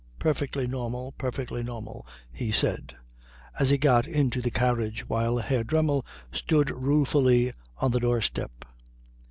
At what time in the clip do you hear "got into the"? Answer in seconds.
3.77-4.49